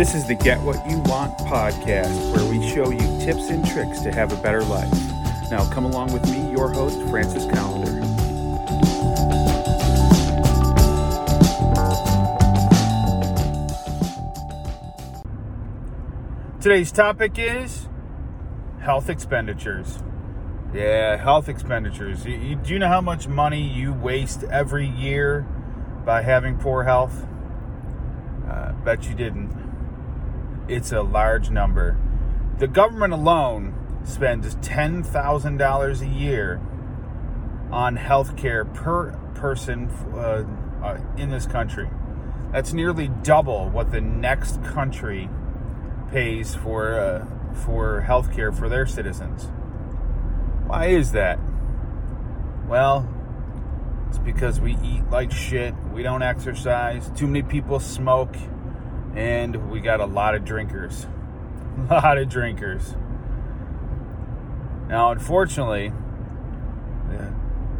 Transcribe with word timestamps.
This 0.00 0.14
is 0.14 0.24
the 0.26 0.34
Get 0.34 0.58
What 0.62 0.76
You 0.90 0.98
Want 1.00 1.36
podcast, 1.40 2.34
where 2.34 2.50
we 2.50 2.66
show 2.70 2.90
you 2.90 3.22
tips 3.22 3.50
and 3.50 3.62
tricks 3.66 4.00
to 4.00 4.10
have 4.10 4.32
a 4.32 4.42
better 4.42 4.62
life. 4.64 4.90
Now, 5.50 5.70
come 5.70 5.84
along 5.84 6.14
with 6.14 6.24
me, 6.30 6.50
your 6.52 6.72
host, 6.72 6.98
Francis 7.10 7.44
Callender. 7.44 8.00
Today's 16.62 16.90
topic 16.90 17.38
is 17.38 17.86
health 18.80 19.10
expenditures. 19.10 19.98
Yeah, 20.72 21.18
health 21.18 21.46
expenditures. 21.46 22.22
Do 22.22 22.30
you 22.30 22.78
know 22.78 22.88
how 22.88 23.02
much 23.02 23.28
money 23.28 23.60
you 23.60 23.92
waste 23.92 24.44
every 24.44 24.86
year 24.88 25.42
by 26.06 26.22
having 26.22 26.56
poor 26.56 26.84
health? 26.84 27.26
Uh, 28.48 28.72
bet 28.82 29.06
you 29.06 29.14
didn't 29.14 29.69
it's 30.70 30.92
a 30.92 31.02
large 31.02 31.50
number. 31.50 31.98
The 32.58 32.68
government 32.68 33.12
alone 33.12 33.74
spends 34.04 34.54
$10,000 34.56 36.00
a 36.00 36.06
year 36.06 36.60
on 37.70 37.96
health 37.96 38.36
care 38.36 38.64
per 38.64 39.12
person 39.34 39.88
uh, 40.14 40.44
uh, 40.82 41.00
in 41.16 41.30
this 41.30 41.46
country. 41.46 41.88
That's 42.52 42.72
nearly 42.72 43.08
double 43.22 43.68
what 43.68 43.92
the 43.92 44.00
next 44.00 44.62
country 44.64 45.28
pays 46.10 46.54
for 46.54 46.98
uh, 46.98 47.26
for 47.64 48.00
health 48.00 48.32
care 48.32 48.52
for 48.52 48.68
their 48.68 48.86
citizens. 48.86 49.44
Why 50.66 50.86
is 50.86 51.12
that? 51.12 51.38
Well, 52.66 53.08
it's 54.08 54.18
because 54.18 54.60
we 54.60 54.76
eat 54.82 55.08
like 55.10 55.30
shit, 55.30 55.74
we 55.92 56.02
don't 56.02 56.22
exercise, 56.22 57.10
too 57.14 57.26
many 57.26 57.42
people 57.42 57.78
smoke, 57.78 58.34
and 59.20 59.70
we 59.70 59.80
got 59.80 60.00
a 60.00 60.06
lot 60.06 60.34
of 60.34 60.46
drinkers. 60.46 61.06
A 61.90 61.94
lot 61.94 62.16
of 62.16 62.28
drinkers. 62.30 62.94
Now, 64.88 65.12
unfortunately, 65.12 65.92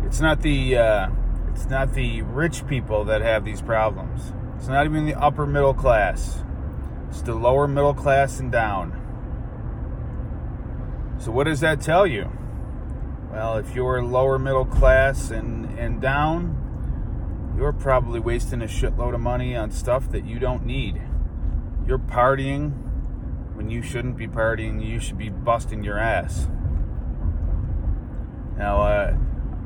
it's 0.04 0.20
not 0.20 0.42
the 0.42 0.76
uh, 0.76 1.08
it's 1.52 1.66
not 1.66 1.94
the 1.94 2.22
rich 2.22 2.66
people 2.66 3.04
that 3.04 3.22
have 3.22 3.44
these 3.44 3.62
problems. 3.62 4.32
It's 4.56 4.68
not 4.68 4.84
even 4.84 5.06
the 5.06 5.14
upper 5.14 5.46
middle 5.46 5.74
class. 5.74 6.44
It's 7.08 7.22
the 7.22 7.34
lower 7.34 7.66
middle 7.66 7.94
class 7.94 8.38
and 8.38 8.52
down. 8.52 8.96
So 11.18 11.30
what 11.30 11.44
does 11.44 11.60
that 11.60 11.80
tell 11.80 12.06
you? 12.06 12.30
Well, 13.32 13.56
if 13.56 13.74
you're 13.74 14.02
lower 14.02 14.38
middle 14.38 14.66
class 14.66 15.30
and, 15.30 15.78
and 15.78 16.00
down, 16.00 17.54
you're 17.56 17.72
probably 17.72 18.20
wasting 18.20 18.62
a 18.62 18.66
shitload 18.66 19.14
of 19.14 19.20
money 19.20 19.56
on 19.56 19.70
stuff 19.70 20.10
that 20.10 20.24
you 20.24 20.38
don't 20.38 20.64
need 20.64 21.00
you're 21.86 21.98
partying 21.98 22.72
when 23.54 23.70
you 23.70 23.82
shouldn't 23.82 24.16
be 24.16 24.26
partying. 24.26 24.84
You 24.84 25.00
should 25.00 25.18
be 25.18 25.28
busting 25.28 25.82
your 25.82 25.98
ass. 25.98 26.48
Now, 28.56 28.82
uh, 28.82 29.16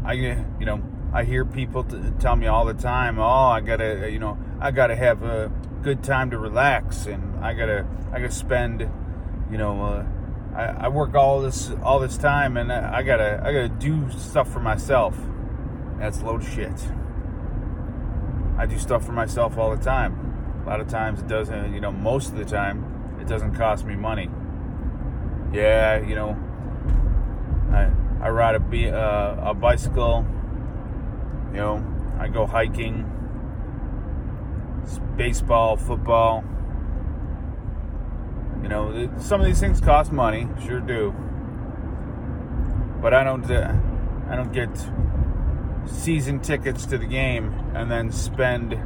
I 0.04 0.12
you 0.12 0.66
know 0.66 0.82
I 1.12 1.24
hear 1.24 1.44
people 1.44 1.84
t- 1.84 1.98
tell 2.18 2.36
me 2.36 2.46
all 2.46 2.64
the 2.64 2.74
time, 2.74 3.18
"Oh, 3.18 3.48
I 3.48 3.60
gotta 3.60 4.10
you 4.10 4.18
know 4.18 4.38
I 4.60 4.70
gotta 4.70 4.96
have 4.96 5.22
a 5.22 5.50
good 5.82 6.02
time 6.02 6.30
to 6.30 6.38
relax, 6.38 7.06
and 7.06 7.44
I 7.44 7.54
gotta 7.54 7.86
I 8.12 8.20
gotta 8.20 8.30
spend 8.30 8.88
you 9.50 9.58
know." 9.58 9.82
Uh, 9.82 10.06
I, 10.54 10.84
I, 10.84 10.88
work 10.88 11.16
all 11.16 11.40
this 11.40 11.72
all 11.82 11.98
this 11.98 12.16
time 12.16 12.56
and 12.56 12.72
I, 12.72 12.98
I 12.98 13.02
gotta 13.02 13.40
I 13.42 13.52
gotta 13.52 13.68
do 13.68 14.08
stuff 14.10 14.52
for 14.52 14.60
myself. 14.60 15.18
That's 15.98 16.22
load 16.22 16.42
of 16.42 16.48
shit. 16.48 16.80
I 18.56 18.66
do 18.66 18.78
stuff 18.78 19.04
for 19.04 19.10
myself 19.10 19.58
all 19.58 19.74
the 19.74 19.82
time. 19.82 20.23
A 20.64 20.68
lot 20.68 20.80
of 20.80 20.88
times 20.88 21.20
it 21.20 21.28
doesn't, 21.28 21.74
you 21.74 21.80
know, 21.80 21.92
most 21.92 22.30
of 22.30 22.36
the 22.36 22.44
time 22.44 23.18
it 23.20 23.26
doesn't 23.26 23.54
cost 23.54 23.84
me 23.84 23.96
money. 23.96 24.30
Yeah, 25.52 26.00
you 26.00 26.14
know, 26.14 26.38
I, 27.70 27.90
I 28.24 28.30
ride 28.30 28.54
a, 28.56 28.90
uh, 28.90 29.50
a 29.50 29.54
bicycle, 29.54 30.26
you 31.52 31.58
know, 31.58 31.84
I 32.18 32.28
go 32.28 32.46
hiking, 32.46 33.10
baseball, 35.16 35.76
football. 35.76 36.44
You 38.62 38.68
know, 38.68 39.10
some 39.18 39.40
of 39.42 39.46
these 39.46 39.60
things 39.60 39.80
cost 39.82 40.12
money, 40.12 40.48
sure 40.66 40.80
do. 40.80 41.14
But 43.02 43.12
I 43.12 43.22
don't, 43.22 43.50
uh, 43.50 43.76
I 44.30 44.36
don't 44.36 44.52
get 44.52 44.70
season 45.86 46.40
tickets 46.40 46.86
to 46.86 46.96
the 46.96 47.06
game 47.06 47.52
and 47.74 47.90
then 47.90 48.10
spend 48.10 48.78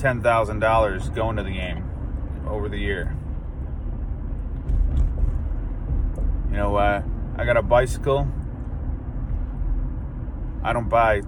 $10,000 0.00 1.14
going 1.14 1.36
to 1.36 1.42
the 1.42 1.50
game 1.50 1.84
over 2.48 2.68
the 2.68 2.78
year. 2.78 3.14
You 6.50 6.56
know, 6.56 6.76
uh, 6.76 7.02
I 7.36 7.44
got 7.44 7.58
a 7.58 7.62
bicycle. 7.62 8.26
I 10.62 10.72
don't 10.72 10.88
buy 10.88 11.20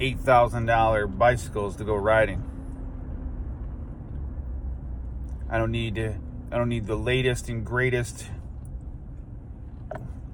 $8,000 0.00 1.18
bicycles 1.18 1.76
to 1.76 1.84
go 1.84 1.94
riding. 1.94 2.44
I 5.48 5.56
don't 5.56 5.70
need 5.70 5.94
to, 5.94 6.14
I 6.50 6.58
don't 6.58 6.68
need 6.68 6.86
the 6.86 6.96
latest 6.96 7.48
and 7.48 7.64
greatest 7.64 8.26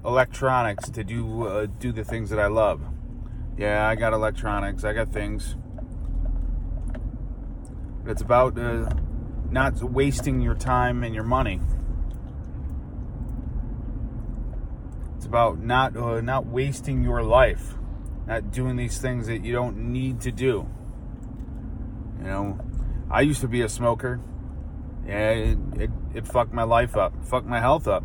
electronics 0.03 0.89
to 0.89 1.03
do 1.03 1.47
uh, 1.47 1.67
do 1.79 1.91
the 1.91 2.03
things 2.03 2.29
that 2.31 2.39
I 2.39 2.47
love. 2.47 2.81
Yeah, 3.57 3.87
I 3.87 3.95
got 3.95 4.13
electronics. 4.13 4.83
I 4.83 4.93
got 4.93 5.09
things. 5.09 5.55
It's 8.07 8.21
about 8.21 8.57
uh, 8.59 8.89
not 9.49 9.81
wasting 9.81 10.39
your 10.39 10.53
time 10.53 11.03
and 11.03 11.15
your 11.15 11.23
money. 11.23 11.59
It's 15.17 15.25
about 15.25 15.59
not 15.59 15.97
uh, 15.97 16.21
not 16.21 16.45
wasting 16.45 17.03
your 17.03 17.23
life, 17.23 17.73
not 18.27 18.51
doing 18.51 18.75
these 18.75 18.99
things 18.99 19.25
that 19.25 19.43
you 19.43 19.53
don't 19.53 19.91
need 19.91 20.21
to 20.21 20.31
do. 20.31 20.67
You 22.19 22.25
know, 22.25 22.59
I 23.09 23.21
used 23.21 23.41
to 23.41 23.47
be 23.47 23.61
a 23.61 23.69
smoker. 23.69 24.19
Yeah, 25.07 25.29
it, 25.31 25.57
it, 25.75 25.89
it 26.13 26.27
fucked 26.27 26.53
my 26.53 26.63
life 26.63 26.95
up, 26.95 27.13
fucked 27.25 27.47
my 27.47 27.59
health 27.59 27.87
up. 27.87 28.03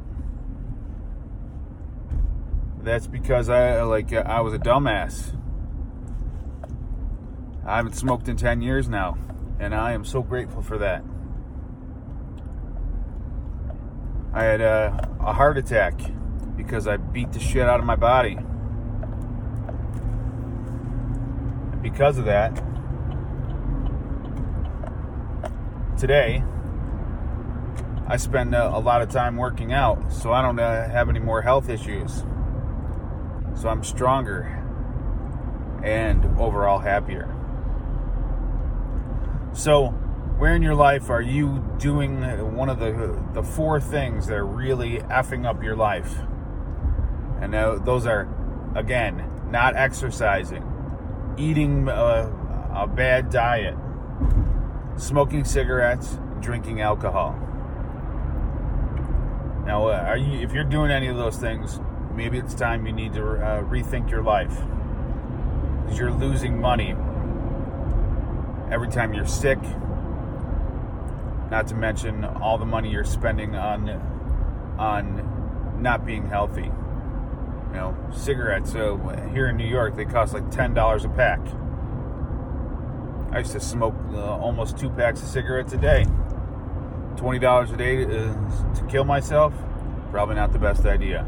That's 2.82 3.06
because 3.06 3.50
I 3.50 3.82
like 3.82 4.14
I 4.14 4.40
was 4.40 4.54
a 4.54 4.58
dumbass. 4.58 5.36
I 7.66 7.76
haven't 7.76 7.96
smoked 7.96 8.28
in 8.28 8.36
10 8.36 8.62
years 8.62 8.88
now 8.88 9.18
and 9.60 9.74
I 9.74 9.92
am 9.92 10.04
so 10.06 10.22
grateful 10.22 10.62
for 10.62 10.78
that. 10.78 11.04
I 14.32 14.44
had 14.44 14.60
a, 14.62 15.08
a 15.20 15.34
heart 15.34 15.58
attack 15.58 16.00
because 16.56 16.88
I 16.88 16.96
beat 16.96 17.32
the 17.32 17.40
shit 17.40 17.68
out 17.68 17.78
of 17.78 17.84
my 17.84 17.96
body. 17.96 18.38
Because 21.82 22.16
of 22.16 22.24
that, 22.24 22.54
today 25.98 26.42
I 28.06 28.16
spend 28.16 28.54
a, 28.54 28.74
a 28.74 28.78
lot 28.78 29.02
of 29.02 29.10
time 29.10 29.36
working 29.36 29.74
out, 29.74 30.10
so 30.10 30.32
I 30.32 30.40
don't 30.40 30.58
uh, 30.58 30.88
have 30.88 31.10
any 31.10 31.20
more 31.20 31.42
health 31.42 31.68
issues. 31.68 32.24
So 33.54 33.68
I'm 33.68 33.84
stronger 33.84 34.56
and 35.84 36.24
overall 36.38 36.78
happier. 36.78 37.36
So, 39.60 39.88
where 40.38 40.54
in 40.54 40.62
your 40.62 40.74
life 40.74 41.10
are 41.10 41.20
you 41.20 41.62
doing 41.76 42.22
one 42.56 42.70
of 42.70 42.78
the 42.78 43.22
the 43.34 43.42
four 43.42 43.78
things 43.78 44.26
that 44.28 44.36
are 44.36 44.46
really 44.46 45.00
effing 45.00 45.46
up 45.46 45.62
your 45.62 45.76
life? 45.76 46.16
And 47.42 47.52
those 47.84 48.06
are, 48.06 48.26
again, 48.74 49.22
not 49.50 49.76
exercising, 49.76 50.64
eating 51.36 51.88
a, 51.88 52.32
a 52.74 52.86
bad 52.86 53.28
diet, 53.28 53.76
smoking 54.96 55.44
cigarettes, 55.44 56.18
drinking 56.40 56.80
alcohol. 56.80 57.32
Now, 59.66 59.88
uh, 59.88 60.04
are 60.06 60.16
you 60.16 60.40
if 60.40 60.54
you're 60.54 60.64
doing 60.64 60.90
any 60.90 61.08
of 61.08 61.18
those 61.18 61.36
things, 61.36 61.80
maybe 62.14 62.38
it's 62.38 62.54
time 62.54 62.86
you 62.86 62.94
need 62.94 63.12
to 63.12 63.24
uh, 63.24 63.62
rethink 63.64 64.10
your 64.10 64.22
life 64.22 64.58
because 65.82 65.98
you're 65.98 66.12
losing 66.12 66.58
money 66.58 66.94
every 68.70 68.88
time 68.88 69.12
you're 69.12 69.26
sick. 69.26 69.58
Not 71.50 71.66
to 71.68 71.74
mention 71.74 72.24
all 72.24 72.58
the 72.58 72.64
money 72.64 72.90
you're 72.90 73.04
spending 73.04 73.56
on 73.56 73.88
on 74.78 75.78
not 75.82 76.06
being 76.06 76.28
healthy. 76.28 76.70
You 77.70 77.76
know, 77.76 77.96
cigarettes 78.12 78.74
uh, 78.74 78.96
here 79.32 79.48
in 79.48 79.56
New 79.56 79.66
York 79.66 79.96
they 79.96 80.04
cost 80.04 80.32
like 80.32 80.50
ten 80.50 80.74
dollars 80.74 81.04
a 81.04 81.08
pack. 81.08 81.40
I 83.32 83.38
used 83.38 83.52
to 83.52 83.60
smoke 83.60 83.94
uh, 84.12 84.36
almost 84.36 84.78
two 84.78 84.90
packs 84.90 85.22
of 85.22 85.28
cigarettes 85.28 85.72
a 85.72 85.76
day. 85.76 86.06
Twenty 87.16 87.40
dollars 87.40 87.70
a 87.72 87.76
day 87.76 88.04
to, 88.04 88.30
uh, 88.30 88.74
to 88.74 88.86
kill 88.86 89.04
myself, 89.04 89.52
probably 90.10 90.36
not 90.36 90.52
the 90.52 90.58
best 90.58 90.86
idea. 90.86 91.26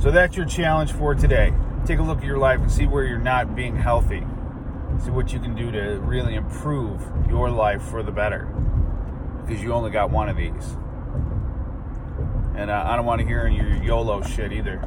So 0.00 0.10
that's 0.10 0.36
your 0.36 0.46
challenge 0.46 0.92
for 0.92 1.14
today. 1.14 1.52
Take 1.86 2.00
a 2.00 2.02
look 2.02 2.18
at 2.18 2.24
your 2.24 2.38
life 2.38 2.60
and 2.60 2.70
see 2.70 2.86
where 2.86 3.04
you're 3.04 3.18
not 3.18 3.54
being 3.54 3.76
healthy 3.76 4.24
See 5.04 5.10
what 5.10 5.32
you 5.32 5.38
can 5.38 5.54
do 5.54 5.70
to 5.70 6.00
really 6.00 6.34
improve 6.34 7.00
your 7.28 7.50
life 7.50 7.82
for 7.82 8.02
the 8.02 8.12
better. 8.12 8.46
Because 9.44 9.62
you 9.62 9.72
only 9.72 9.90
got 9.90 10.10
one 10.10 10.28
of 10.28 10.36
these. 10.36 10.76
And 12.56 12.70
uh, 12.70 12.84
I 12.86 12.96
don't 12.96 13.04
want 13.06 13.20
to 13.20 13.26
hear 13.26 13.46
your 13.46 13.82
YOLO 13.82 14.22
shit 14.22 14.52
either. 14.52 14.82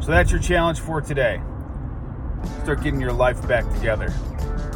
So 0.00 0.10
that's 0.10 0.30
your 0.30 0.40
challenge 0.40 0.80
for 0.80 1.00
today. 1.00 1.40
Start 2.62 2.82
getting 2.82 3.00
your 3.00 3.12
life 3.12 3.46
back 3.46 3.70
together 3.74 4.12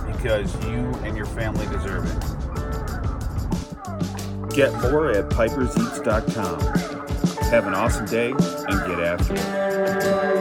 because 0.07 0.55
you 0.65 0.93
and 1.03 1.17
your 1.17 1.27
family 1.27 1.67
deserve 1.67 2.05
it. 2.07 2.21
Get 4.55 4.73
more 4.75 5.11
at 5.11 5.29
piperseats.com. 5.31 6.61
Have 7.51 7.67
an 7.67 7.75
awesome 7.75 8.07
day 8.07 8.31
and 8.31 8.87
get 8.87 9.01
after 9.01 9.35
it. 9.35 10.34